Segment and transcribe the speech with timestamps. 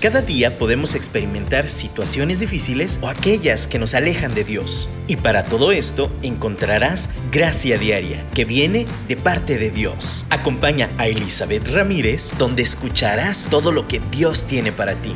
[0.00, 4.88] Cada día podemos experimentar situaciones difíciles o aquellas que nos alejan de Dios.
[5.06, 10.24] Y para todo esto encontrarás gracia diaria que viene de parte de Dios.
[10.30, 15.14] Acompaña a Elizabeth Ramírez donde escucharás todo lo que Dios tiene para ti.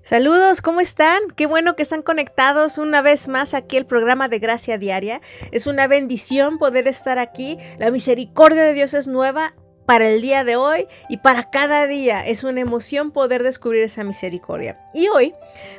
[0.00, 1.20] Saludos, ¿cómo están?
[1.36, 5.20] Qué bueno que están conectados una vez más aquí el programa de Gracia Diaria.
[5.50, 7.58] Es una bendición poder estar aquí.
[7.78, 9.54] La misericordia de Dios es nueva
[9.92, 12.26] para el día de hoy y para cada día.
[12.26, 14.78] Es una emoción poder descubrir esa misericordia.
[14.94, 15.34] Y hoy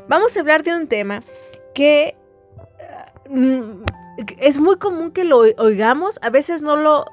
[0.07, 1.23] vamos a hablar de un tema
[1.73, 2.15] que
[3.27, 3.81] mm,
[4.37, 7.05] es muy común que lo oigamos, a veces no lo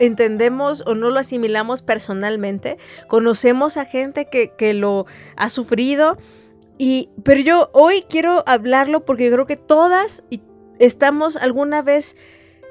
[0.00, 2.76] entendemos o no lo asimilamos personalmente.
[3.06, 6.18] Conocemos a gente que, que lo ha sufrido.
[6.76, 10.24] Y, pero yo hoy quiero hablarlo porque creo que todas
[10.80, 12.16] estamos alguna vez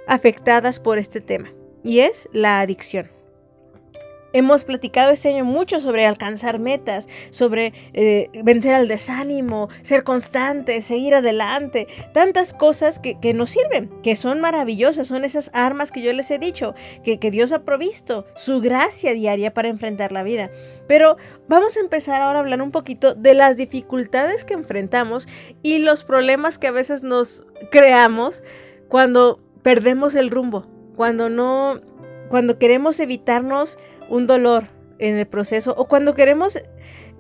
[0.08, 1.54] afectadas por este tema.
[1.86, 3.17] Y es la adicción.
[4.34, 10.82] Hemos platicado este año mucho sobre alcanzar metas, sobre eh, vencer al desánimo, ser constante,
[10.82, 16.12] seguir adelante, tantas cosas que, nos sirven, que son maravillosas, son esas armas que yo
[16.14, 20.50] les he dicho, que, que Dios ha provisto, su gracia diaria para enfrentar la vida.
[20.88, 21.18] Pero
[21.48, 25.28] vamos a empezar ahora a hablar un poquito de las dificultades que enfrentamos
[25.64, 28.44] y los problemas que a veces nos creamos
[28.88, 31.82] cuando perdemos el rumbo, cuando no,
[32.30, 33.78] cuando queremos evitarnos
[34.10, 34.68] un dolor
[35.00, 36.60] en el proceso o cuando queremos,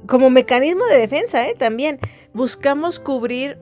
[0.05, 1.55] como mecanismo de defensa, ¿eh?
[1.57, 1.99] también
[2.33, 3.57] buscamos cubrir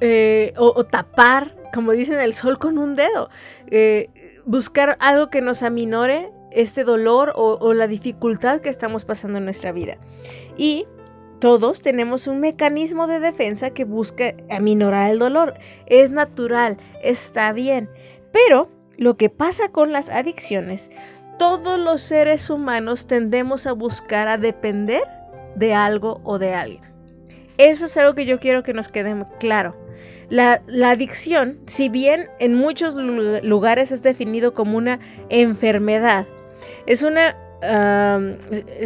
[0.00, 3.30] eh, o, tapar, como dicen, el sol con un dedo.
[3.70, 4.08] Eh,
[4.44, 9.44] buscar algo que nos aminore este dolor o, o la dificultad que estamos pasando en
[9.44, 9.98] nuestra vida.
[10.56, 10.86] Y
[11.40, 15.54] todos tenemos un mecanismo de defensa que busca aminorar el dolor.
[15.86, 17.90] Es natural, está bien.
[18.32, 20.90] Pero lo que pasa con las adicciones
[21.38, 25.02] todos los seres humanos tendemos a buscar a depender
[25.54, 26.82] de algo o de alguien.
[27.58, 29.76] Eso es algo que yo quiero que nos quede claro.
[30.28, 36.26] La, adicción, si bien en muchos lugares es definido como una enfermedad,
[36.86, 37.36] es una...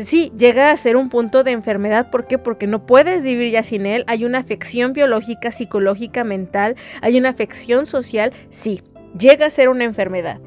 [0.03, 2.11] sí, llega a ser un punto de enfermedad.
[2.11, 2.39] ¿Por qué?
[2.39, 4.05] Porque no puedes vivir ya sin él.
[4.09, 6.77] Hay una afección biológica, psicológica, mental.
[7.01, 8.33] Hay una afección social.
[8.51, 8.83] Sí,
[9.19, 10.41] llega a ser una enfermedad.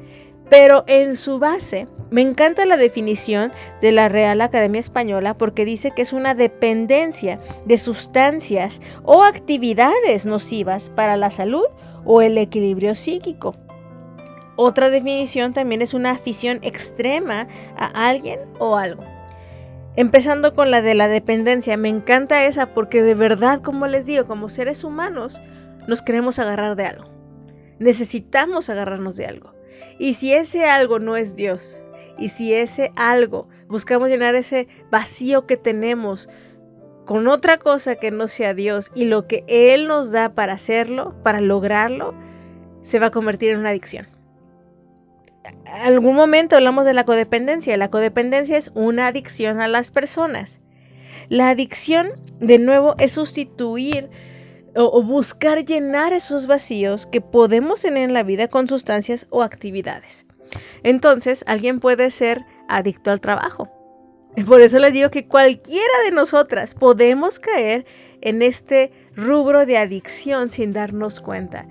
[0.52, 5.92] Pero en su base, me encanta la definición de la Real Academia Española porque dice
[5.92, 11.64] que es una dependencia de sustancias o actividades nocivas para la salud
[12.04, 13.56] o el equilibrio psíquico.
[14.56, 19.04] Otra definición también es una afición extrema a alguien o algo.
[19.96, 24.26] Empezando con la de la dependencia, me encanta esa porque de verdad, como les digo,
[24.26, 25.40] como seres humanos,
[25.88, 27.04] nos queremos agarrar de algo.
[27.78, 29.61] Necesitamos agarrarnos de algo.
[29.98, 31.82] Y si ese algo no es Dios,
[32.18, 36.28] y si ese algo buscamos llenar ese vacío que tenemos
[37.04, 41.14] con otra cosa que no sea Dios y lo que Él nos da para hacerlo,
[41.22, 42.14] para lograrlo,
[42.82, 44.06] se va a convertir en una adicción.
[45.66, 47.76] algún momento hablamos de la codependencia.
[47.76, 50.60] La codependencia es una adicción a las personas.
[51.28, 54.10] La adicción, de nuevo, es sustituir
[54.74, 60.24] o, buscar llenar esos vacíos que podemos tener en la vida con sustancias o actividades.
[60.82, 63.70] Entonces, alguien puede ser adicto al trabajo.
[64.46, 67.84] Por eso les digo que cualquiera de nosotras podemos caer
[68.20, 71.66] en este rubro de adicción sin darnos cuenta.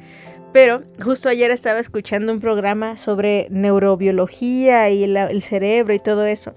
[0.54, 6.56] Pero justo ayer estaba escuchando un programa sobre neurobiología y el cerebro y todo eso.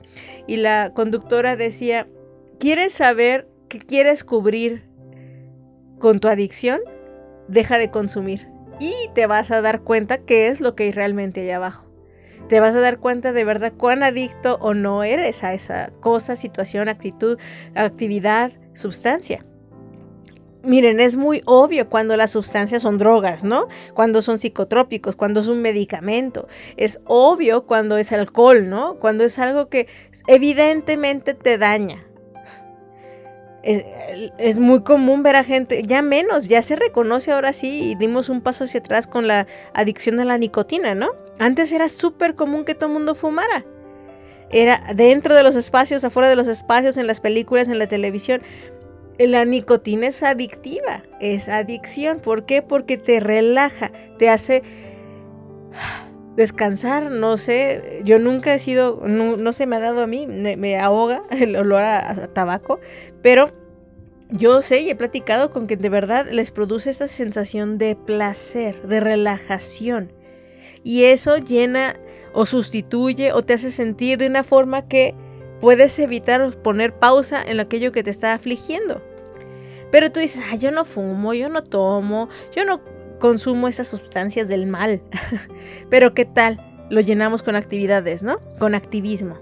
[0.48, 2.08] Y la conductora decía,
[2.58, 4.82] ¿quieres saber qué quieres cubrir
[6.04, 6.82] con tu adicción,
[7.48, 8.46] deja de consumir
[8.78, 11.86] y te vas a dar cuenta qué es lo que hay realmente allá abajo.
[12.46, 16.36] Te vas a dar cuenta de verdad cuán adicto o no eres a esa cosa,
[16.36, 17.38] situación, actitud,
[17.74, 19.46] actividad, sustancia.
[20.62, 23.68] Miren, es muy obvio cuando las sustancias son drogas, ¿no?
[23.94, 26.48] Cuando son psicotrópicos, cuando es un medicamento.
[26.76, 28.96] Es obvio cuando es alcohol, ¿no?
[28.96, 29.88] Cuando es algo que
[30.26, 32.04] evidentemente te daña
[33.64, 38.28] es, muy común ver a gente, ya menos, ya se reconoce ahora sí y dimos
[38.28, 41.12] un paso hacia atrás con la adicción a la nicotina, ¿no?
[41.38, 43.64] Antes era súper común que todo el mundo fumara.
[44.50, 48.42] Era dentro de los espacios, afuera de los espacios, en las películas, en la televisión.
[49.18, 52.20] La nicotina es adictiva, es adicción.
[52.20, 52.62] ¿Por qué?
[52.62, 54.62] Porque te relaja, te hace
[56.36, 60.78] descansar, no sé, yo nunca he sido, no, se me ha dado a mí, me,
[60.78, 62.80] ahoga el olor a, tabaco,
[63.22, 63.52] pero
[64.30, 68.82] yo sé y he platicado con que de verdad les produce esta sensación de placer,
[68.82, 70.12] de relajación.
[70.82, 71.96] Y eso llena
[72.32, 75.14] o sustituye o te hace sentir de una forma que
[75.60, 79.02] puedes evitar poner pausa en aquello que te está afligiendo.
[79.90, 82.80] Pero tú dices, ah, yo no fumo, yo no tomo, yo no
[83.24, 85.00] consumo esas sustancias del mal.
[85.88, 86.60] Pero ¿qué tal?
[86.90, 88.38] Lo llenamos con actividades, ¿no?
[88.58, 89.38] Con activismo.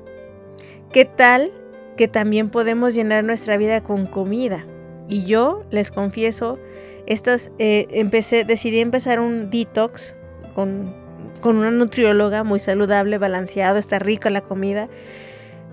[0.92, 1.50] ¿Qué tal
[1.96, 4.64] que también podemos llenar nuestra vida con comida?
[5.08, 6.60] Y yo les confieso,
[7.06, 10.14] estas, eh, empecé, decidí empezar un detox
[10.54, 10.94] con,
[11.40, 14.88] con una nutrióloga muy saludable, balanceado, está rica la comida.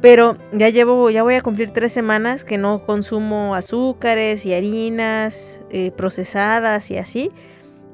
[0.01, 5.61] Pero ya llevo, ya voy a cumplir tres semanas que no consumo azúcares y harinas
[5.69, 7.31] eh, procesadas y así.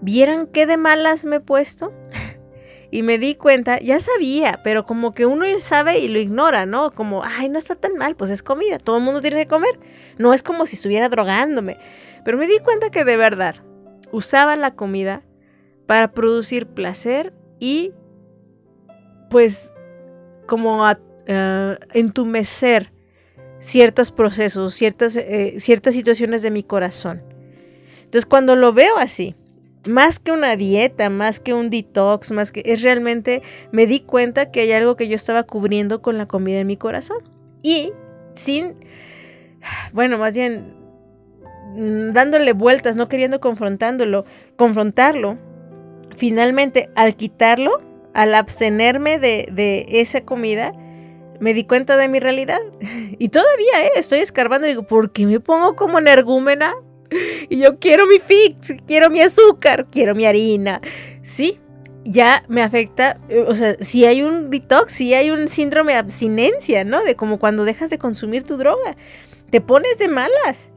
[0.02, 1.94] ¿Vieran qué de malas me he puesto?
[2.92, 6.92] y me di cuenta, ya sabía, pero como que uno sabe y lo ignora, ¿no?
[6.92, 9.80] Como, ay, no está tan mal, pues es comida, todo el mundo tiene que comer.
[10.18, 11.78] No es como si estuviera drogándome.
[12.24, 13.56] Pero me di cuenta que de verdad
[14.12, 15.24] usaba la comida
[15.86, 17.94] para producir placer y
[19.30, 19.74] pues
[20.48, 22.92] como a, uh, entumecer
[23.60, 27.24] ciertos procesos, ciertas, eh, ciertas situaciones de mi corazón.
[27.98, 29.36] Entonces cuando lo veo así,
[29.86, 33.42] más que una dieta, más que un detox, más que es realmente
[33.72, 36.78] me di cuenta que hay algo que yo estaba cubriendo con la comida en mi
[36.78, 37.18] corazón.
[37.62, 37.94] Y
[38.34, 38.76] sin,
[39.94, 40.74] bueno, más bien
[41.76, 45.38] mm, dándole vueltas, no queriendo confrontándolo, confrontarlo,
[46.16, 47.82] finalmente al quitarlo,
[48.14, 50.74] al abstenerme de, esa comida,
[51.40, 52.62] me di cuenta de mi realidad.
[53.18, 56.76] Y todavía eh, estoy escarbando y digo, ¿por qué me pongo como energúmena?
[57.50, 60.82] Y yo quiero mi fix, quiero mi azúcar, quiero mi harina.
[61.22, 61.60] Sí,
[62.04, 66.00] ya me afecta, eh, o sea, si hay un detox, si hay un síndrome de
[66.00, 67.04] abstinencia, ¿no?
[67.04, 68.96] De como cuando dejas de consumir tu droga,
[69.50, 70.72] te pones de malas.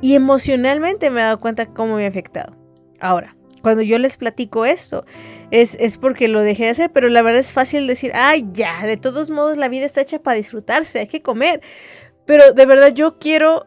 [0.00, 2.56] Y emocionalmente me he dado cuenta cómo me ha afectado.
[3.00, 5.04] Ahora, cuando yo les platico esto,
[5.50, 8.86] es, es, porque lo dejé de hacer, pero la verdad es fácil decir, ay, ya,
[8.86, 11.60] de todos modos la vida está hecha para disfrutarse, hay que comer.
[12.24, 13.66] Pero de verdad yo quiero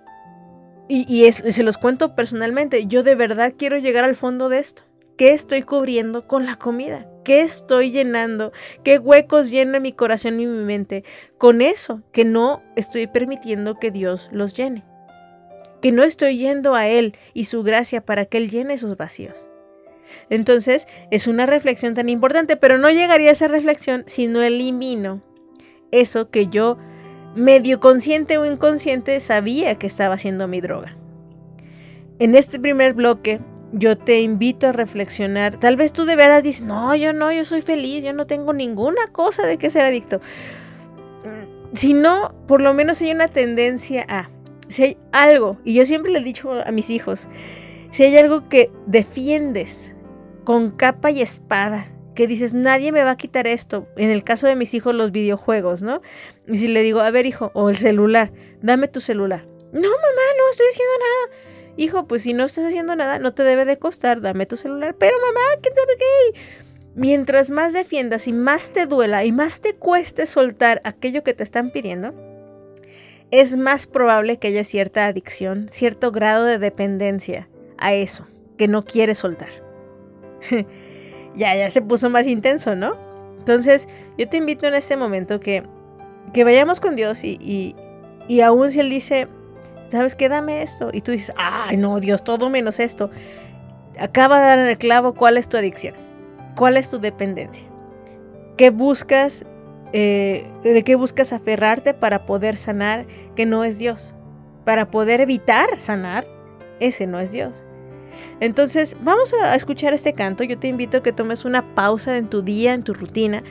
[0.88, 4.84] y, se los cuento personalmente, yo de verdad quiero llegar al fondo de esto.
[5.18, 7.08] ¿Qué estoy cubriendo con la comida?
[7.24, 8.52] ¿Qué estoy llenando?
[8.84, 11.04] ¿Qué huecos llena mi corazón y mi mente
[11.38, 14.84] con eso que no estoy permitiendo que Dios los llene?
[15.82, 19.48] Que no estoy yendo a Él y su gracia para que Él llene esos vacíos.
[20.30, 25.22] Entonces, es una reflexión tan importante, pero no llegaría a esa reflexión si no elimino
[25.92, 26.78] eso que yo
[27.36, 30.96] medio consciente o inconsciente, sabía que estaba haciendo mi droga.
[32.20, 33.40] En este primer bloque,
[33.74, 35.60] yo te invito a reflexionar.
[35.60, 38.54] Tal vez tú de veras dices, no, yo no, yo soy feliz, yo no tengo
[38.54, 40.22] ninguna cosa de que ser adicto.
[41.74, 44.30] Si no, por lo menos hay una tendencia a,
[44.68, 47.28] si hay algo, y yo siempre le he dicho a mis hijos,
[47.90, 49.92] si hay algo que defiendes
[50.44, 53.88] con capa y espada, que dices, nadie me va a quitar esto.
[53.96, 56.02] En el caso de mis hijos, los videojuegos, ¿no?
[56.48, 58.32] Y si le digo, a ver, hijo, o el celular,
[58.62, 59.46] dame tu celular.
[59.72, 61.54] No, mamá, no estoy haciendo nada.
[61.76, 64.96] Hijo, pues si no estás haciendo nada, no te debe de costar, dame tu celular.
[64.98, 66.40] Pero mamá, ¿quién sabe qué?
[66.96, 71.44] Mientras más defiendas y más te duela y más te cueste soltar aquello que te
[71.44, 72.14] están pidiendo,
[73.32, 77.50] es más probable que haya cierta adicción, cierto grado de dependencia
[77.80, 78.28] a eso
[78.60, 79.50] que no quieres soltar.
[81.36, 82.96] ya, ya se puso más intenso, ¿no?
[83.40, 85.64] Entonces, yo te invito en este momento que,
[86.34, 87.76] que vayamos con Dios y, y,
[88.28, 89.28] y aún si Él dice,
[89.90, 90.30] ¿sabes qué?
[90.30, 90.90] Dame esto.
[90.94, 93.10] Y tú dices, ay, no, Dios, todo menos esto.
[94.00, 95.96] Acaba de dar en el clavo cuál es tu adicción,
[96.56, 97.64] cuál es tu dependencia,
[98.58, 99.46] qué buscas,
[99.92, 104.16] eh, de qué buscas aferrarte para poder sanar que no es Dios,
[104.66, 106.26] para poder evitar sanar,
[106.80, 107.66] ese no es Dios.
[108.40, 110.44] Entonces, vamos a escuchar este canto.
[110.44, 113.44] Yo te invito a que tomes una pausa en tu día, en tu rutina,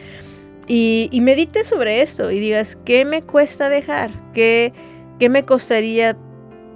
[0.68, 4.10] y, medites sobre esto y digas, ¿qué me cuesta dejar?
[4.32, 4.72] ¿Qué,
[5.18, 6.16] qué me costaría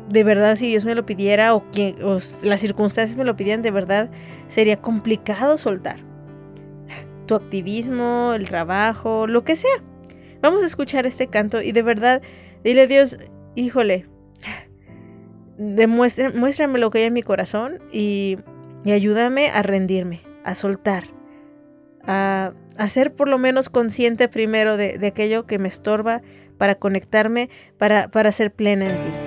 [0.09, 1.65] de verdad si Dios me lo pidiera o,
[2.03, 4.11] o las circunstancias me lo pidieran de verdad?
[4.49, 6.01] Sería complicado soltar.
[7.27, 9.83] Tu activismo, el trabajo, lo que sea.
[10.43, 12.23] Vamos a escuchar este canto y de verdad,
[12.63, 13.17] dile a Dios,
[13.55, 14.07] híjole,
[15.59, 18.39] muéstrame lo que hay en mi corazón y,
[18.85, 21.05] ayúdame a rendirme, a soltar,
[22.05, 22.53] a,
[22.87, 26.23] ser por lo menos consciente primero de, de, aquello que me estorba
[26.57, 29.26] para conectarme, para, para ser plena en ti.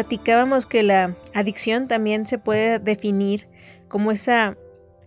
[0.00, 3.48] Platicábamos que la adicción también se puede definir
[3.88, 4.56] como esa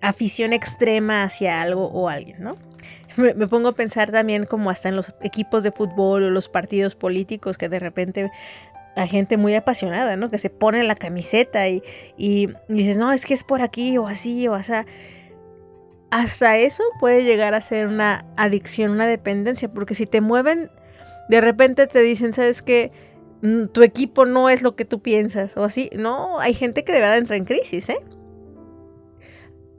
[0.02, 2.58] afición extrema hacia algo o alguien, ¿no?
[3.18, 6.94] Me, pongo a pensar también como hasta en los equipos de fútbol o los partidos
[6.94, 8.32] políticos que de repente
[8.96, 10.30] hay gente muy apasionada, ¿no?
[10.30, 11.82] Que se pone la camiseta y,
[12.16, 14.74] y, dices, no, es que es por aquí o así o así.
[16.12, 20.70] Hasta eso puede llegar a ser una adicción, una dependencia, porque si te mueven,
[21.30, 22.92] de repente te dicen, ¿sabes qué?
[23.44, 25.90] Mm, tu equipo no es lo que tú piensas o así.
[25.96, 28.00] No, hay gente que de verdad entra en crisis, ¿eh?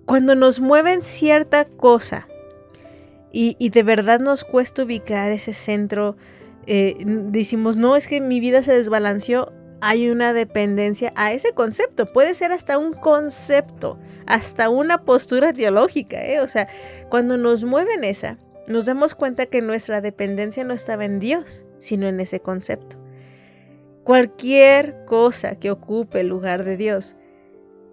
[0.05, 2.29] Cuando nos mueven cierta cosa
[3.33, 6.17] y, de verdad nos cuesta ubicar ese centro,
[6.67, 12.13] eh, decimos, no, es que mi vida se desbalanceó, hay una dependencia a ese concepto.
[12.13, 16.41] Puede ser hasta un concepto, hasta una postura teológica, ¿eh?
[16.41, 16.69] O sea,
[17.09, 18.37] cuando nos mueven esa,
[18.69, 23.04] nos damos cuenta que nuestra dependencia no estaba en Dios, sino en ese concepto
[24.05, 27.17] cualquier cosa que ocupe el lugar de Dios.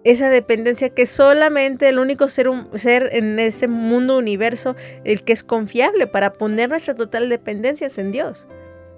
[0.04, 5.42] Esa dependencia que solamente el único ser, ser en ese mundo universo, el que es
[5.42, 8.46] confiable para poner nuestra total dependencia es en Dios.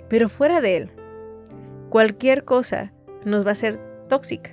[0.09, 0.91] Pero fuera de Él,
[1.91, 2.93] cualquier cosa
[3.25, 3.79] nos va a ser
[4.09, 4.51] tóxica.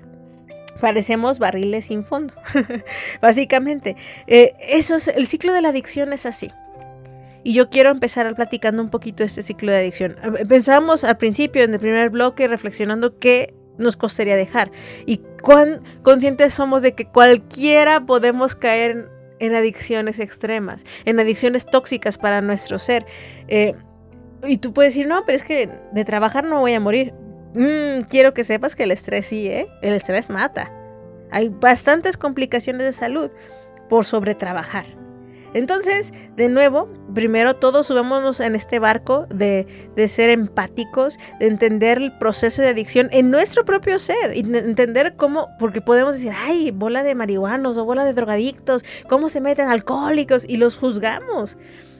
[0.80, 2.34] parecemos barriles sin fondo.
[3.22, 3.96] Básicamente,
[4.28, 6.52] eh, eso es el ciclo de la adicción es así.
[7.44, 10.16] Y yo quiero empezar platicando un poquito de este ciclo de adicción.
[10.48, 14.72] Pensábamos al principio, en el primer bloque, reflexionando qué nos costaría dejar
[15.06, 22.18] y cuán conscientes somos de que cualquiera podemos caer en, adicciones extremas, en adicciones tóxicas
[22.18, 23.06] para nuestro ser.
[23.48, 23.74] Eh,
[24.44, 27.14] y tú puedes decir, no, pero es que de trabajar no voy a morir.
[27.54, 29.68] Mm, quiero que sepas que el estrés sí, ¿eh?
[29.82, 30.72] El estrés mata.
[31.32, 33.32] Hay bastantes complicaciones de salud
[33.90, 34.86] por sobretrabajar.
[35.54, 39.68] Entonces, de nuevo, primero todos subámonos en este barco de,
[40.08, 45.50] ser empáticos, de entender el proceso de adicción en nuestro propio ser, y entender cómo,
[45.60, 50.46] porque podemos decir, ay, bola de marihuanos o bola de drogadictos, cómo se meten alcohólicos
[50.48, 51.58] y los juzgamos,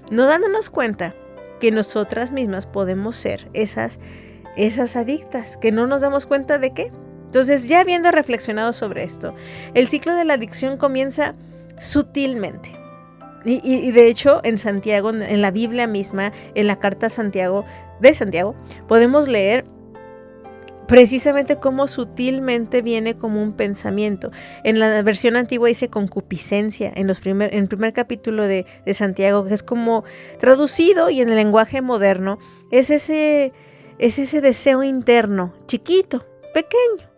[0.10, 1.14] no dándonos cuenta
[1.60, 4.00] que nosotras mismas podemos ser esas,
[4.56, 6.92] esas adictas, que no nos damos cuenta de qué.
[7.26, 9.36] Entonces, ya habiendo reflexionado sobre esto,
[9.74, 11.36] el ciclo de la adicción comienza
[11.78, 12.81] sutilmente
[13.44, 17.66] y, de hecho, en Santiago, en la Biblia misma, en la carta Santiago,
[18.00, 18.56] de Santiago,
[18.88, 19.66] podemos leer
[20.88, 24.32] precisamente cómo sutilmente viene como un pensamiento.
[24.64, 29.46] En la versión antigua dice concupiscencia, en, los primer, el primer capítulo de, de Santiago,
[29.46, 30.04] que es como
[30.40, 32.40] traducido y en el lenguaje moderno,
[32.72, 33.54] es ese,
[34.00, 37.11] es ese deseo interno, chiquito, pequeño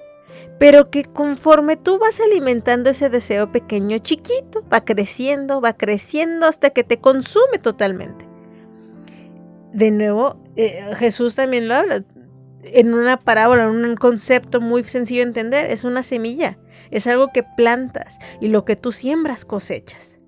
[0.60, 6.70] pero que conforme tú vas alimentando ese deseo pequeño, chiquito, va creciendo, va creciendo hasta
[6.70, 8.26] que te consume totalmente.
[9.74, 12.04] De nuevo, eh, Jesús también lo habla
[12.64, 16.58] en una parábola, en un concepto muy sencillo de entender, es una semilla,
[16.92, 20.20] es algo que plantas y lo que tú siembras cosechas.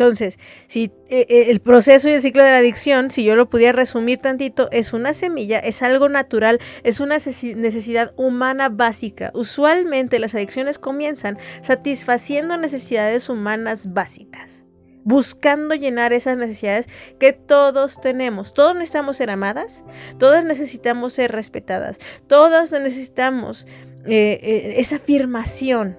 [0.00, 3.50] Entonces, si eh, eh, el proceso y el ciclo de la adicción, si yo lo
[3.50, 9.30] pudiera resumir tantito, es una semilla, es algo natural, es una necesidad humana básica.
[9.34, 14.64] Usualmente las adicciones comienzan satisfaciendo necesidades humanas básicas
[15.02, 18.54] buscando llenar esas necesidades que todos tenemos.
[18.54, 19.84] Todos necesitamos ser amadas,
[20.18, 23.66] todas necesitamos ser respetadas, todas necesitamos
[24.06, 25.98] eh, esa afirmación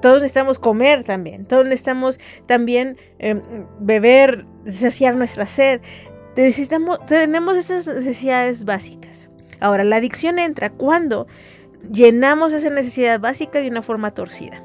[0.00, 3.40] todos necesitamos comer también, todos necesitamos también em,
[3.80, 5.80] beber, saciar nuestra sed.
[6.36, 9.28] Necesitamos, tenemos esas necesidades básicas.
[9.60, 11.26] Ahora, la adicción entra cuando
[11.90, 14.62] llenamos esa necesidad básica de una forma torcida.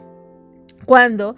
[0.85, 1.35] Cuando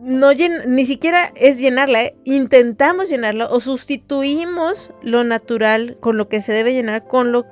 [0.00, 2.16] no ni siquiera es llenarla, ¿eh?
[2.24, 7.46] intentamos llenarla o sustituimos lo natural con lo que se debe llenar con lo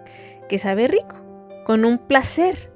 [0.48, 1.16] que sabe rico,
[1.64, 2.67] con un placer.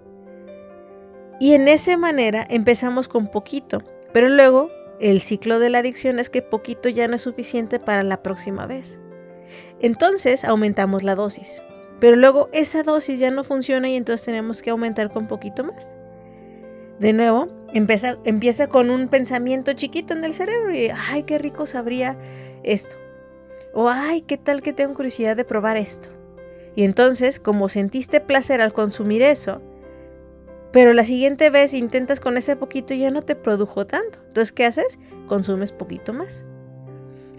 [1.40, 6.30] Y en esa manera empezamos con poquito, pero luego el ciclo de la adicción es
[6.30, 9.00] que poquito ya no es suficiente para la próxima vez.
[9.80, 11.60] Entonces aumentamos la dosis,
[12.00, 15.96] pero luego esa dosis ya no funciona y entonces tenemos que aumentar con poquito más.
[17.00, 21.66] De nuevo, empieza, empieza con un pensamiento chiquito en el cerebro y, ay, qué rico
[21.66, 22.16] sabría
[22.62, 22.94] esto.
[23.74, 26.10] O, ay, qué tal que tengo curiosidad de probar esto.
[26.76, 29.60] Y entonces, como sentiste placer al consumir eso,
[30.72, 34.20] pero la siguiente vez intentas con ese poquito y ya no te produjo tanto.
[34.26, 34.98] Entonces, ¿qué haces?
[35.26, 36.44] Consumes poquito más.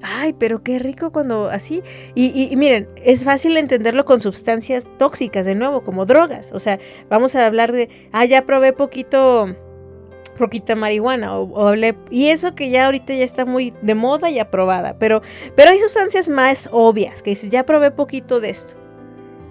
[0.03, 1.81] Ay, pero qué rico cuando así.
[2.13, 6.51] Y, miren, es fácil entenderlo con sustancias tóxicas, de nuevo, como drogas.
[6.51, 6.77] O sea,
[7.09, 9.55] vamos a hablar de, ah, ya probé poquito,
[10.37, 14.39] poquita marihuana, o, hablé, y eso que ya ahorita ya está muy de moda y
[14.39, 14.97] aprobada.
[14.99, 15.21] Pero,
[15.55, 18.73] pero hay sustancias más obvias, que dices, ya probé poquito de esto.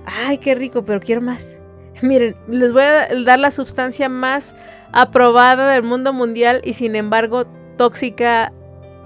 [0.04, 1.56] Ay, qué rico, pero quiero más.
[2.06, 4.56] Miren, les voy a dar la sustancia más
[4.92, 8.52] aprobada del mundo mundial y sin embargo tóxica,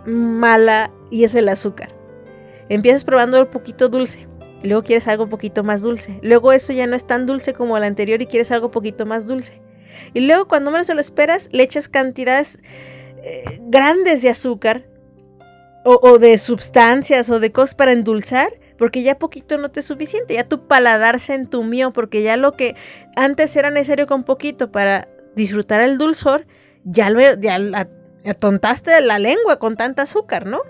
[0.06, 1.90] mala y es el azúcar.
[2.68, 4.26] Empiezas probando un poquito dulce,
[4.62, 6.18] luego quieres algo un poquito más dulce.
[6.22, 9.06] Luego eso ya no es tan dulce como el anterior y quieres algo un poquito
[9.06, 9.60] más dulce.
[10.14, 12.58] Y luego cuando menos se lo esperas, le echas cantidades
[13.22, 14.84] eh, grandes de azúcar
[15.84, 19.86] o, o de sustancias o de cosas para endulzar porque ya poquito no te es
[19.86, 22.76] suficiente, ya tu paladar se entumió, porque ya lo que
[23.14, 26.46] antes era necesario con poquito para disfrutar el dulzor,
[26.84, 27.58] ya lo ya
[28.24, 30.62] atontaste la lengua con tanta azúcar, ¿no?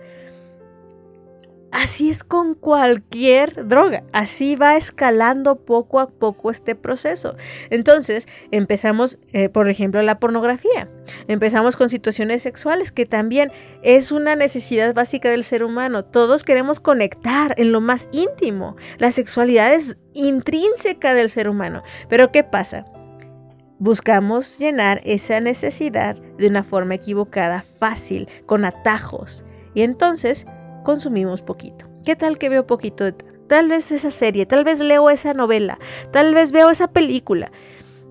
[1.73, 7.37] Así es con cualquier droga, así va escalando poco a poco este proceso.
[7.71, 10.89] Entonces empezamos, eh, por ejemplo, la pornografía,
[11.29, 13.53] empezamos con situaciones sexuales, que también
[13.83, 16.05] es una necesidad básica del ser humano.
[16.05, 18.77] Todos queremos conectar en lo más íntimo.
[18.99, 21.83] La sexualidad es intrínseca del ser humano.
[22.09, 22.87] Pero ¿qué pasa?
[23.79, 29.45] Buscamos llenar esa necesidad de una forma equivocada, fácil, con atajos.
[29.75, 30.47] Y entonces
[30.87, 31.87] consumimos poquito.
[32.05, 35.81] ¿Qué tal que veo poquito de tal vez esa serie, tal vez leo esa novela,
[36.13, 37.51] tal vez veo esa película?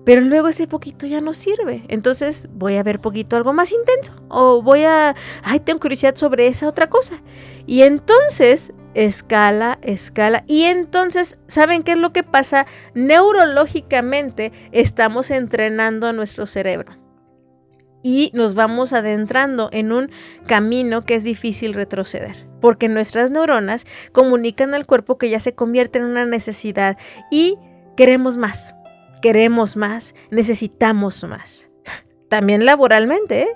[0.04, 1.82] pero luego ese poquito ya no sirve.
[1.88, 6.46] Entonces voy a ver poquito algo más intenso o voy a, ay, tengo curiosidad sobre
[6.46, 7.20] esa otra cosa.
[7.66, 10.44] Y entonces escala, escala.
[10.46, 12.66] Y entonces, ¿saben qué es lo que pasa?
[12.94, 17.05] Neurológicamente estamos entrenando a nuestro cerebro.
[18.06, 20.12] Y nos vamos adentrando en un
[20.46, 25.98] camino que es difícil retroceder, porque nuestras neuronas comunican al cuerpo que ya se convierte
[25.98, 26.96] en una necesidad
[27.32, 27.58] y
[27.96, 28.76] queremos más,
[29.20, 31.68] queremos más, necesitamos más.
[32.28, 33.48] También laboralmente, ¿eh?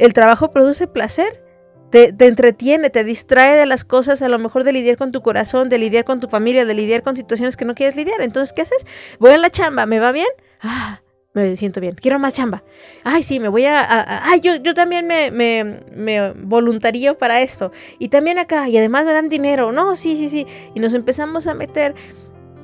[0.00, 1.44] el trabajo produce placer,
[1.90, 5.68] te, entretiene, te distrae de las cosas, a lo mejor de lidiar con tu corazón,
[5.68, 8.20] de lidiar con tu familia, de lidiar con situaciones que no quieres lidiar.
[8.22, 8.84] Entonces, ¿qué haces?
[9.20, 10.26] Voy a la chamba, ¿me va bien?
[10.60, 11.00] Ah,
[11.34, 12.62] me siento bien, quiero más chamba.
[13.02, 14.30] Ay, sí, me voy a...
[14.30, 17.72] ay, yo, yo también me, me, me, voluntario para esto.
[17.98, 19.72] Y también acá, y además me dan dinero.
[19.72, 20.46] No, sí, sí, sí.
[20.74, 21.94] Y nos empezamos a meter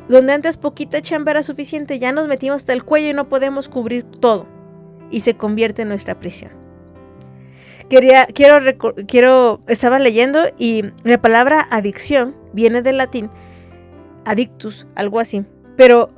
[0.09, 3.69] donde antes poquita chamba era suficiente, ya nos metimos hasta el cuello y no podemos
[3.69, 4.47] cubrir todo.
[5.11, 6.53] Y se convierte en nuestra prisión.
[7.89, 8.61] Quería, quiero,
[9.09, 13.31] quiero, estaba leyendo y la palabra adicción viene del latín
[14.25, 15.45] adictus, algo así.
[15.77, 16.11] Pero,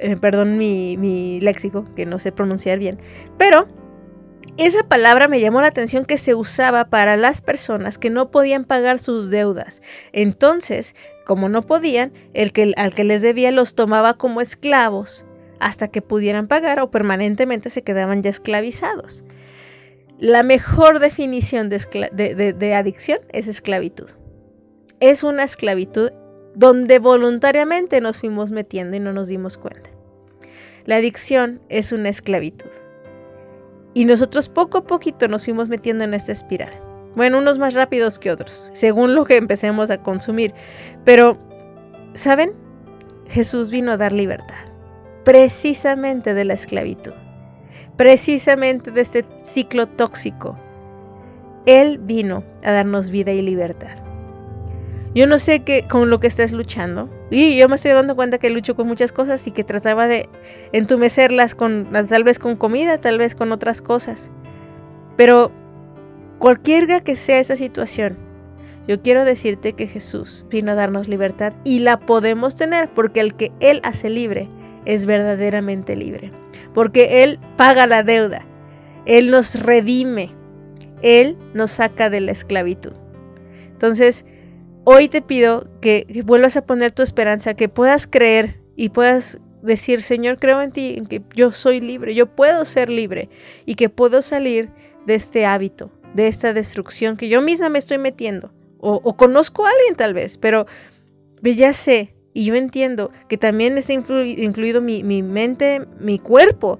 [0.00, 2.98] eh, perdón mi, mi léxico, que no sé pronunciar bien.
[3.38, 3.68] Pero
[4.56, 8.64] esa palabra me llamó la atención que se usaba para las personas que no podían
[8.64, 9.80] pagar sus deudas.
[10.12, 15.24] Entonces, como no podían, el que, al que les debía los tomaba como esclavos
[15.60, 19.24] hasta que pudieran pagar o permanentemente se quedaban ya esclavizados.
[20.18, 24.10] La mejor definición de, de adicción es esclavitud.
[25.00, 26.10] Es una esclavitud
[26.54, 29.90] donde voluntariamente nos fuimos metiendo y no nos dimos cuenta.
[30.84, 32.70] La adicción es una esclavitud.
[33.94, 36.72] Y nosotros poco a poquito nos fuimos metiendo en esta espiral.
[37.14, 40.54] Bueno, unos más rápidos que otros, según lo que empecemos a consumir.
[41.04, 41.38] Pero,
[42.14, 42.52] ¿saben?
[43.28, 44.56] Jesús vino a dar libertad,
[45.24, 47.12] precisamente de la esclavitud,
[47.96, 50.56] precisamente de este ciclo tóxico.
[51.66, 54.09] Él vino a darnos vida y libertad.
[55.14, 58.38] Yo no sé qué con lo que estás luchando, y yo me estoy dando cuenta
[58.38, 60.28] que lucho con muchas cosas y que trataba de
[60.72, 64.30] entumecerlas con tal vez con comida, tal vez con otras cosas.
[65.16, 65.50] Pero
[66.38, 68.16] cualquiera que sea esa situación,
[68.86, 73.34] yo quiero decirte que Jesús vino a darnos libertad y la podemos tener porque el
[73.34, 74.48] que Él hace libre
[74.84, 76.32] es verdaderamente libre.
[76.72, 78.46] Porque Él paga la deuda,
[79.06, 80.34] Él nos redime,
[81.02, 82.92] Él nos saca de la esclavitud.
[83.72, 84.24] Entonces,
[84.84, 90.02] Hoy te pido que, vuelvas a poner tu esperanza, que puedas creer y puedas decir,
[90.02, 93.28] Señor, creo en ti, en que yo soy libre, yo puedo ser libre
[93.66, 94.70] y que puedo salir
[95.06, 98.52] de este hábito, de esta destrucción que yo misma me estoy metiendo.
[98.82, 100.66] O, conozco a alguien tal vez, pero
[101.42, 106.78] ya sé y yo entiendo que también está incluido mi, mente, mi cuerpo,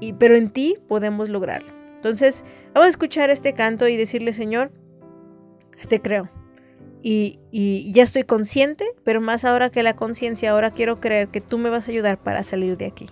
[0.00, 1.72] y, pero en ti podemos lograrlo.
[1.94, 4.72] Entonces, vamos a escuchar este canto y decirle, Señor,
[5.88, 6.28] te creo
[7.08, 11.56] y, ya estoy consciente, pero más ahora que la conciencia, ahora quiero creer que tú
[11.56, 13.06] me vas a ayudar para salir de aquí.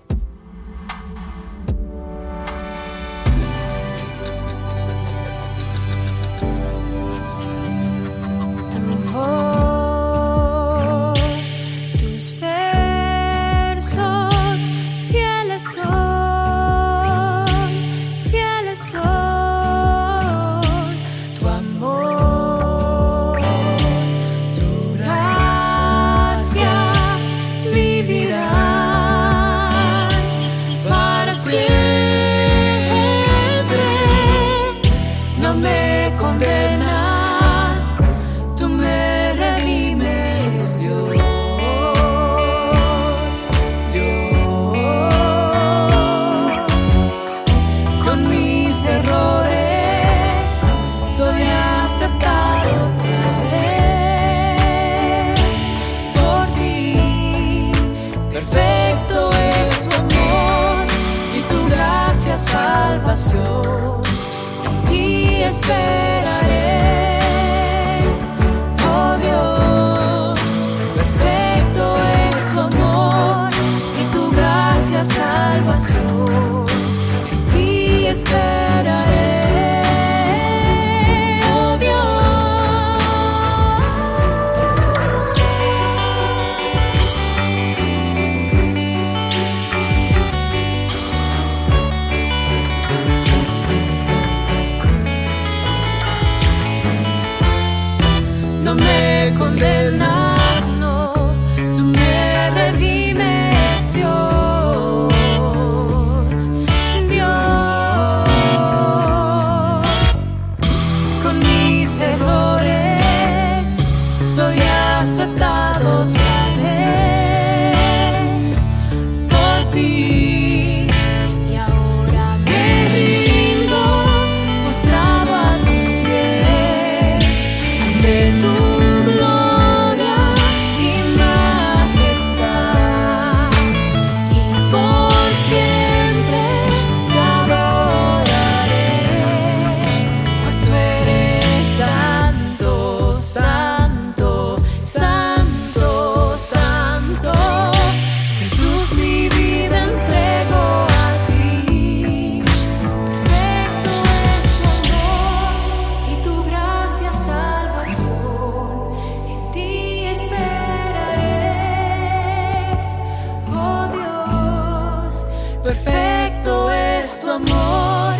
[167.20, 168.14] Tu amor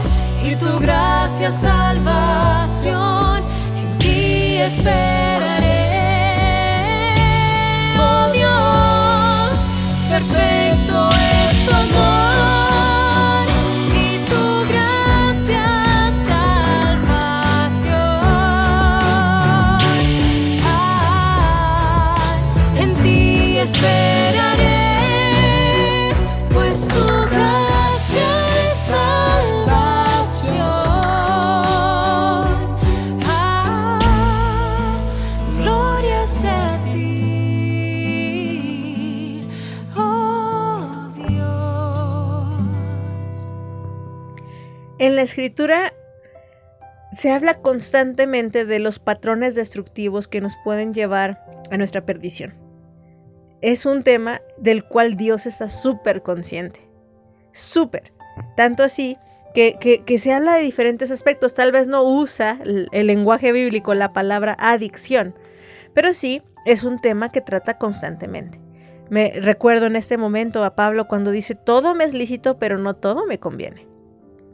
[0.44, 3.42] y tu gracia salvación.
[3.78, 5.82] En ti esperaré.
[7.98, 9.56] Oh Dios,
[10.10, 12.73] perfecto es tu amor
[45.24, 45.92] escritura
[47.12, 52.54] se habla constantemente de los patrones destructivos que nos pueden llevar a nuestra perdición.
[53.60, 56.80] Es un tema del cual Dios está súper consciente.
[57.52, 58.12] Súper.
[58.56, 59.16] Tanto así
[59.54, 61.54] que, que- se habla de diferentes aspectos.
[61.54, 65.34] Tal vez no usa el, el lenguaje bíblico la palabra adicción,
[65.94, 68.60] pero sí es un tema que trata constantemente.
[69.08, 72.94] Me recuerdo en este momento a Pablo cuando dice, todo me es lícito, pero no
[72.96, 73.86] todo me conviene.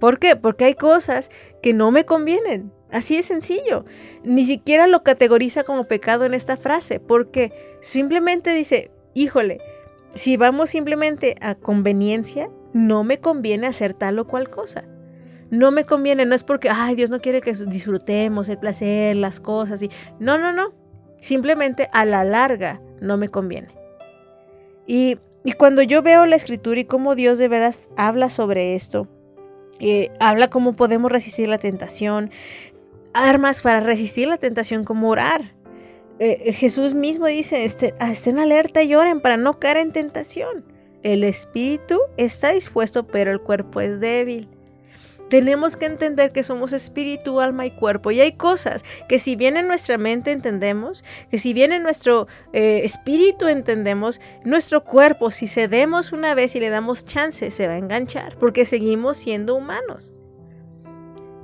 [0.01, 0.35] ¿Por qué?
[0.35, 1.31] Porque hay cosas
[1.63, 2.73] que no me convienen.
[2.91, 3.85] Así de sencillo.
[4.25, 9.61] Ni siquiera lo categoriza como pecado en esta frase, porque simplemente dice, híjole,
[10.15, 14.85] si vamos simplemente a conveniencia, no me conviene hacer tal o cual cosa.
[15.51, 19.41] No me conviene, no es porque, ay, Dios no quiere que disfrutemos el placer, las
[19.41, 20.73] cosas y no, no, no.
[21.21, 23.69] Simplemente a la larga no me conviene.
[24.87, 29.09] Y, y cuando yo veo la escritura y cómo Dios de veras habla sobre esto,
[29.81, 32.31] eh, habla cómo podemos resistir la tentación,
[33.13, 35.55] armas para resistir la tentación como orar.
[36.19, 40.65] Eh, Jesús mismo dice, este, ah, estén alerta y oren para no caer en tentación.
[41.03, 44.49] El espíritu está dispuesto, pero el cuerpo es débil.
[45.31, 48.11] Tenemos que entender que somos espíritu, alma y cuerpo.
[48.11, 52.27] Y hay cosas que si bien en nuestra mente entendemos, que si bien en nuestro
[52.53, 57.75] eh, espíritu entendemos, nuestro cuerpo, si cedemos una vez y le damos chance, se va
[57.75, 60.13] a enganchar, porque seguimos siendo humanos.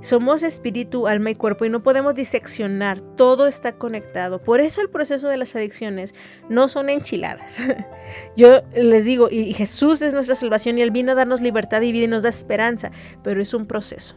[0.00, 4.42] Somos espíritu, alma y cuerpo y no podemos diseccionar, todo está conectado.
[4.42, 6.14] Por eso el proceso de las adicciones
[6.48, 7.60] no son enchiladas.
[8.36, 11.92] Yo les digo, y Jesús es nuestra salvación y Él vino a darnos libertad y
[11.92, 12.90] vida y nos da esperanza,
[13.22, 14.16] pero es un proceso.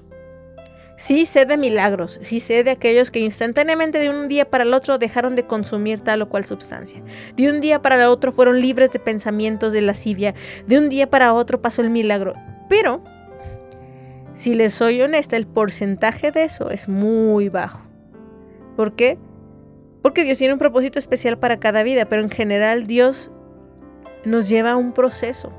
[0.99, 4.73] Sí sé de milagros, sí sé de aquellos que instantáneamente de un día para el
[4.73, 7.01] otro dejaron de consumir tal o cual sustancia.
[7.37, 10.35] De un día para el otro fueron libres de pensamientos de lascivia.
[10.67, 12.33] De un día para otro pasó el milagro.
[12.67, 13.01] Pero
[14.39, 17.82] si les soy honesta, el porcentaje de eso es muy bajo.
[18.78, 19.17] ¿Por qué?
[20.02, 23.34] Porque Dios tiene un propósito especial para cada vida, pero en general Dios
[24.23, 25.52] nos lleva a un proceso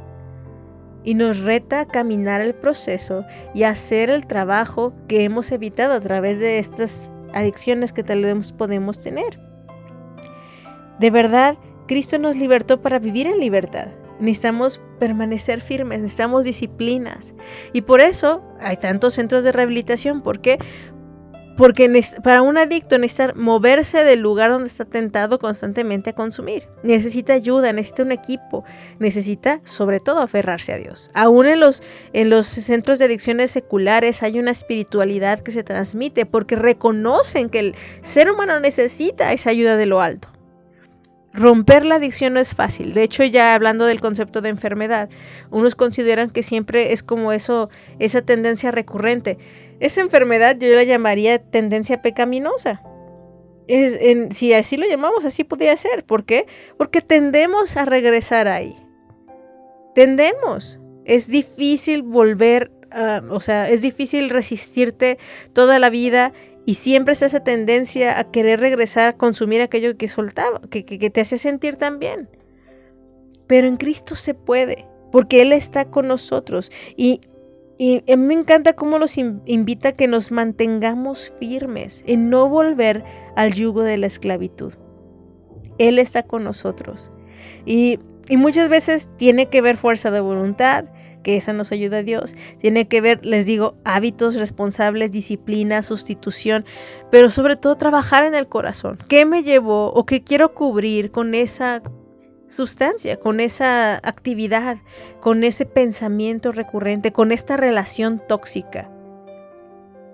[1.05, 6.01] y nos reta a caminar el proceso y hacer el trabajo que hemos evitado a
[6.01, 9.39] través de estas adicciones que tal vez podemos tener.
[10.99, 13.89] De verdad, Cristo nos libertó para vivir en libertad.
[14.21, 17.35] Necesitamos permanecer firmes, necesitamos disciplinas.
[17.73, 20.23] Y por eso hay tantos centros de rehabilitación.
[20.23, 20.59] ¿Por qué?
[21.57, 26.69] Porque para un adicto necesita moverse del lugar donde está tentado constantemente a consumir.
[26.83, 28.65] Necesita ayuda, necesita un equipo,
[28.99, 31.11] necesita sobre todo aferrarse a Dios.
[31.13, 31.83] Aún en los,
[32.15, 37.59] en los centros de adicciones seculares hay una espiritualidad que se transmite porque reconocen que
[37.59, 40.29] el ser humano necesita esa ayuda de lo alto.
[41.33, 42.93] Romper la adicción no es fácil.
[42.93, 45.09] De hecho, ya hablando del concepto de enfermedad,
[45.51, 49.39] unos consideran que siempre es como eso, esa tendencia recurrente.
[49.79, 52.83] Esa enfermedad yo la llamaría tendencia pecaminosa.
[53.69, 56.05] Es, en, si así lo llamamos, así podría ser.
[56.05, 56.47] ¿Por qué?
[56.77, 58.75] Porque tendemos a regresar ahí.
[59.95, 60.81] Tendemos.
[61.05, 65.19] Es difícil volver, uh, o sea, es difícil resistirte
[65.53, 66.33] toda la vida
[66.67, 71.11] y siempre es esa tendencia a querer regresar a consumir aquello que soltaba, que, que,
[71.11, 72.29] te hace sentir tan bien.
[73.47, 76.71] Pero en Cristo se puede, porque Él está con nosotros.
[76.97, 77.23] Y,
[77.79, 82.49] y a mí me encanta cómo nos invita a que nos mantengamos firmes en no
[82.49, 83.05] volver
[83.37, 84.75] al yugo de la esclavitud.
[85.79, 87.11] Él está con nosotros.
[87.65, 90.85] Y, y muchas veces tiene que ver fuerza de voluntad,
[91.23, 92.35] que esa nos ayuda a Dios.
[92.59, 96.65] Tiene que ver, les digo, hábitos responsables, disciplina, sustitución,
[97.11, 98.99] pero sobre todo trabajar en el corazón.
[99.09, 101.83] ¿Qué me llevó o qué quiero cubrir con esa
[102.47, 104.79] sustancia, con esa actividad,
[105.21, 108.91] con ese pensamiento recurrente, con esta relación tóxica?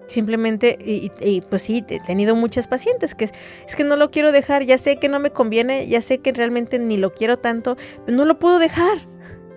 [0.06, 3.32] Simplemente, y, pues sí, he tenido muchas pacientes que es,
[3.66, 6.30] es, que no lo quiero dejar, ya sé que no me conviene, ya sé que
[6.30, 9.08] realmente ni lo quiero tanto, pero no lo puedo dejar.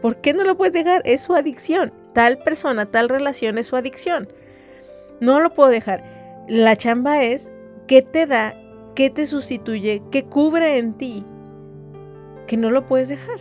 [0.02, 1.02] ¿Por qué no lo puedes dejar?
[1.06, 1.94] Es su adicción.
[2.14, 4.28] tal persona, tal relación es su adicción.
[5.20, 6.04] No lo puedo dejar.
[6.48, 7.52] La chamba es
[7.88, 8.56] qué te da,
[8.96, 11.26] qué te sustituye, qué cubre en ti,
[12.48, 13.40] que no lo puedes dejar.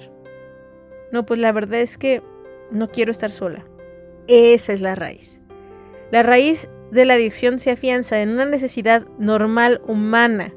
[1.13, 2.23] No, pues la verdad es que
[2.71, 3.65] no quiero estar sola.
[4.27, 5.41] Esa es la raíz.
[6.11, 10.53] La raíz de la adicción se afianza en una necesidad normal humana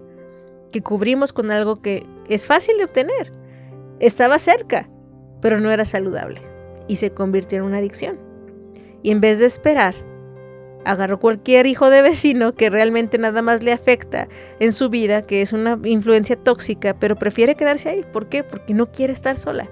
[0.71, 3.31] que cubrimos con algo que es fácil de obtener.
[3.99, 4.89] Estaba cerca,
[5.41, 6.41] pero no era saludable
[6.87, 8.19] y se convirtió en una adicción.
[9.03, 9.95] Y en vez de esperar,
[10.85, 14.27] agarró cualquier hijo de vecino que realmente nada más le afecta
[14.59, 18.05] en su vida, que es una influencia tóxica, pero prefiere quedarse ahí.
[18.11, 18.43] ¿Por qué?
[18.43, 19.69] Porque no quiere estar sola.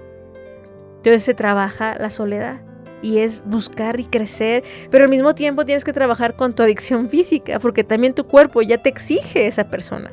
[0.97, 2.62] Entonces se trabaja la soledad
[3.01, 7.10] y es buscar y crecer, pero al mismo tiempo tienes que trabajar con tu adicción
[7.10, 10.12] física, porque también tu cuerpo ya te exige esa persona.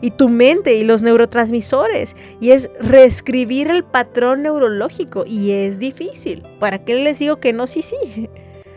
[0.00, 2.16] Y tu mente y los neurotransmisores.
[2.40, 5.24] Y es reescribir el patrón neurológico.
[5.26, 6.42] Y es difícil.
[6.58, 7.66] ¿Para qué les digo que no?
[7.66, 8.28] Sí, sí.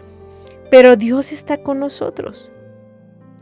[0.71, 2.51] Pero Dios está con nosotros.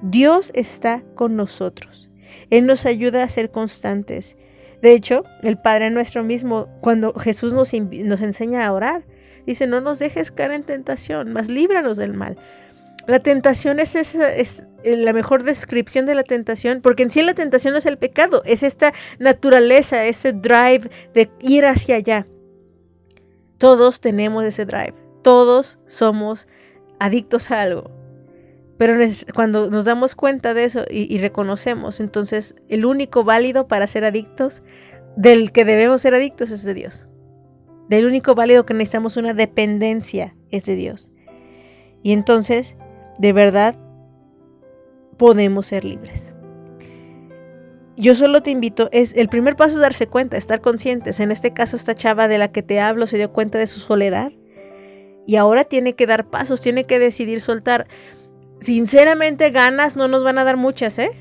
[0.02, 2.10] Dios está con nosotros.
[2.50, 4.38] Él nos ayuda a ser constantes.
[4.82, 9.06] De hecho, el Padre nuestro mismo, cuando Jesús nos, nos enseña a orar,
[9.46, 12.38] dice, no nos dejes caer en tentación, mas líbranos del mal.
[13.08, 17.34] La tentación es, esa, es la mejor descripción de la tentación, porque en sí la
[17.34, 22.28] tentación no es el pecado, es esta naturaleza, ese drive de ir hacia allá.
[23.58, 26.48] Todos tenemos ese drive, todos somos
[27.00, 27.92] adictos a algo.
[28.78, 28.96] Pero
[29.34, 34.04] cuando nos damos cuenta de eso y, y, reconocemos, entonces el único válido para ser
[34.04, 34.64] adictos,
[35.16, 37.08] del que debemos ser adictos, es de Dios.
[37.88, 41.10] Del único válido que necesitamos una dependencia es de Dios.
[42.04, 42.76] Y entonces,
[43.18, 43.76] de verdad,
[45.18, 46.34] podemos ser libres.
[47.98, 51.20] Yo solo te invito, es el primer paso es darse cuenta, estar conscientes.
[51.22, 53.80] En este caso, esta chava de la que te hablo se dio cuenta de su
[53.80, 54.34] soledad
[55.26, 57.88] y ahora tiene que dar pasos, tiene que decidir soltar.
[58.60, 61.12] Sinceramente, ganas no nos van a dar muchas, ¿eh?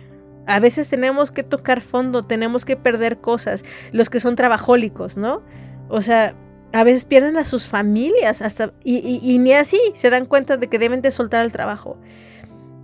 [0.47, 5.43] A veces tenemos que tocar fondo, tenemos que perder cosas, los que son trabajólicos, ¿no?
[5.89, 6.35] O sea,
[6.75, 10.81] a veces pierden a sus familias hasta y, ni así se dan cuenta de que
[10.81, 11.97] deben de soltar el trabajo.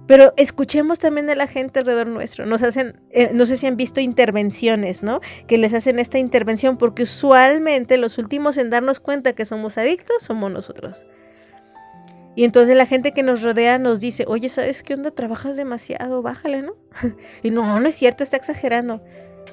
[0.06, 2.46] Pero escuchemos también de la gente alrededor nuestro.
[2.46, 5.20] Nos hacen, eh, no sé si han visto intervenciones, ¿no?
[5.48, 10.22] Que les hacen esta intervención porque usualmente los últimos en darnos cuenta que somos adictos
[10.22, 11.06] somos nosotros.
[12.36, 15.10] Y entonces la gente que nos rodea nos dice, oye, ¿sabes qué onda?
[15.10, 16.76] Trabajas demasiado, bájale, ¿no?
[17.42, 19.02] y no, no es cierto, está exagerando.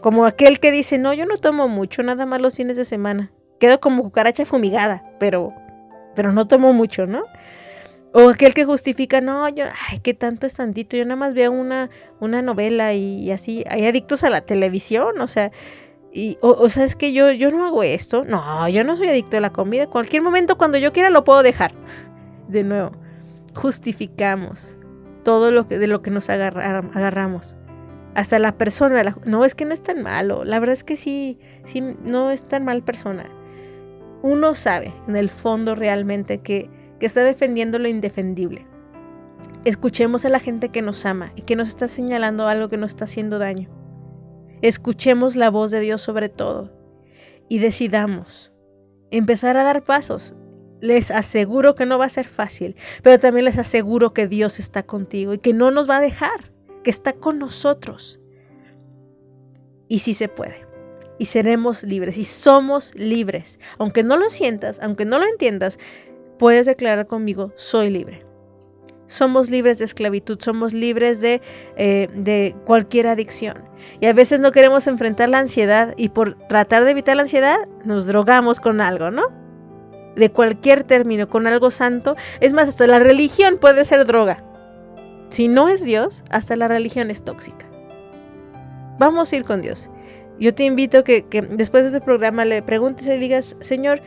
[0.01, 3.31] Como aquel que dice, no, yo no tomo mucho, nada más los fines de semana.
[3.59, 5.53] Quedo como cucaracha fumigada, pero,
[6.15, 7.23] pero no tomo mucho, ¿no?
[8.13, 11.51] O aquel que justifica, no, yo, ay, qué tanto es tantito, yo nada más veo
[11.51, 11.89] una,
[12.19, 15.51] una novela y, así, hay adictos a la televisión, o sea,
[16.13, 19.37] y, o, sea, es que yo, yo no hago esto, no, yo no soy adicto
[19.37, 21.73] a la comida, cualquier momento cuando yo quiera lo puedo dejar.
[22.47, 22.91] De nuevo,
[23.53, 24.77] justificamos
[25.23, 27.55] todo lo que, de lo que nos agarramos.
[28.15, 31.37] Hasta la persona, no, es que no es tan malo, la verdad es que sí,
[31.65, 33.25] sí, no es tan mal persona.
[34.21, 38.65] Uno sabe en el fondo realmente que que está defendiendo lo indefendible.
[39.65, 42.91] Escuchemos a la gente que nos ama y que nos está señalando algo que nos
[42.91, 43.69] está haciendo daño.
[44.61, 46.73] Escuchemos la voz de Dios sobre todo
[47.49, 48.53] y decidamos
[49.11, 50.33] empezar a dar pasos.
[50.79, 54.83] Les aseguro que no va a ser fácil, pero también les aseguro que Dios está
[54.83, 56.51] contigo y que no nos va a dejar,
[56.83, 58.19] que está con nosotros.
[59.87, 60.66] Y sí se puede.
[61.19, 63.59] Y seremos libres y somos libres.
[63.77, 65.79] Aunque no lo sientas, aunque no lo entiendas,
[66.37, 68.25] puedes declarar conmigo, soy libre.
[69.07, 71.41] Somos libres de esclavitud, somos libres de,
[71.77, 73.63] eh, de, cualquier adicción.
[74.01, 77.57] Y a veces no queremos enfrentar la ansiedad y por tratar de evitar la ansiedad
[77.85, 79.23] nos drogamos con algo, ¿no?
[80.17, 82.17] De cualquier término, con algo santo.
[82.41, 84.43] Es más, hasta la religión puede ser droga.
[85.29, 87.65] Si no es Dios, hasta la religión es tóxica.
[88.99, 89.89] Vamos a ir con Dios.
[90.39, 94.01] Yo te invito que, que después de este programa le preguntes y digas, Señor,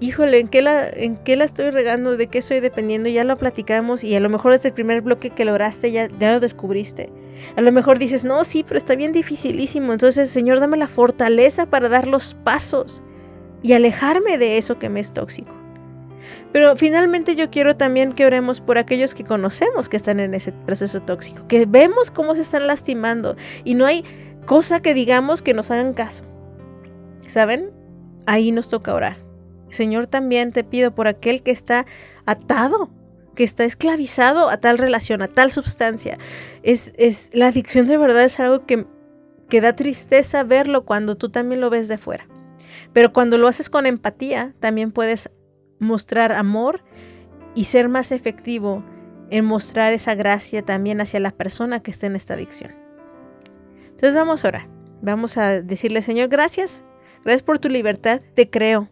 [0.00, 2.16] híjole, ¿en qué, la, ¿en qué la estoy regando?
[2.16, 3.08] ¿De qué estoy dependiendo?
[3.08, 6.32] Ya lo platicamos y a lo mejor desde el primer bloque que lograste ya, ya
[6.32, 7.10] lo descubriste.
[7.56, 9.92] A lo mejor dices, no, sí, pero está bien dificilísimo.
[9.92, 13.02] Entonces, Señor, dame la fortaleza para dar los pasos
[13.62, 15.54] y alejarme de eso que me es tóxico.
[16.52, 20.52] Pero finalmente yo quiero también que oremos por aquellos que conocemos que están en ese
[20.52, 24.04] proceso tóxico, que vemos cómo se están lastimando y no hay
[24.50, 26.24] cosa que digamos que nos hagan caso.
[27.28, 27.70] ¿Saben?
[28.26, 29.18] Ahí nos toca orar.
[29.68, 31.86] Señor, también te pido por aquel que está
[32.26, 32.90] atado,
[33.36, 36.18] que está esclavizado a tal relación, a tal sustancia.
[36.64, 38.88] Es, es, la adicción de verdad es algo que,
[39.48, 42.26] que da tristeza verlo cuando tú también lo ves de fuera.
[42.92, 45.30] Pero cuando lo haces con empatía, también puedes
[45.78, 46.82] mostrar amor
[47.54, 48.82] y ser más efectivo
[49.30, 52.79] en mostrar esa gracia también hacia la persona que está en esta adicción.
[54.00, 54.66] Entonces vamos a orar.
[55.02, 56.82] Vamos a decirle, Señor, gracias.
[57.22, 58.22] Gracias por tu libertad.
[58.34, 58.88] Te creo.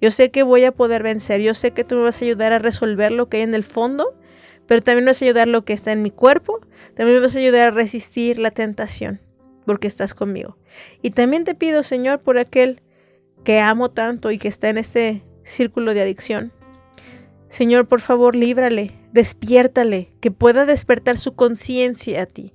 [0.00, 1.40] Yo sé que voy a poder vencer.
[1.40, 3.64] Yo sé que tú me vas a ayudar a resolver lo que hay en el
[3.64, 4.16] fondo,
[4.68, 6.60] pero también me vas a ayudar lo que está en mi cuerpo.
[6.94, 9.20] También me vas a ayudar a resistir la tentación,
[9.66, 10.56] porque estás conmigo.
[11.02, 12.82] Y también te pido, Señor, por aquel
[13.42, 16.52] que amo tanto y que está en este círculo de adicción.
[17.48, 22.54] Señor, por favor, líbrale, despiértale, que pueda despertar su conciencia a ti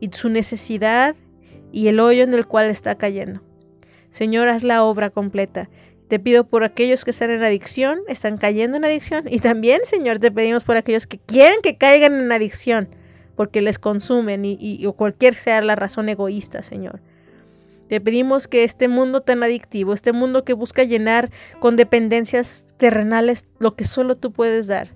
[0.00, 1.16] y su necesidad
[1.72, 3.42] y el hoyo en el cual está cayendo.
[4.10, 5.68] Señor, haz la obra completa.
[6.08, 9.24] Te pido por aquellos que están en adicción, están cayendo en adicción.
[9.28, 12.88] Y también, Señor, te pedimos por aquellos que quieren que caigan en adicción,
[13.34, 17.00] porque les consumen y, o cualquier sea la razón egoísta, Señor.
[17.88, 23.46] Te pedimos que este mundo tan adictivo, este mundo que busca llenar con dependencias terrenales
[23.58, 24.94] lo que solo tú puedes dar,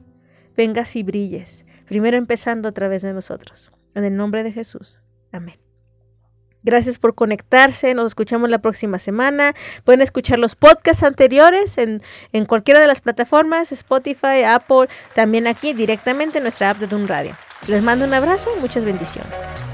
[0.57, 3.73] vengas y brilles, primero empezando a través de nosotros.
[3.95, 5.03] En el nombre de Jesús.
[5.33, 5.70] Amén.
[6.63, 7.95] Gracias por conectarse.
[7.95, 9.55] Nos escuchamos la próxima semana.
[9.85, 12.03] Pueden escuchar los podcasts anteriores en,
[12.33, 17.09] en cualquiera de las plataformas, Spotify, Apple, también aquí directamente en nuestra app de Dun
[17.09, 17.37] Radio.
[17.69, 19.70] Les mando un abrazo y muchas bendiciones.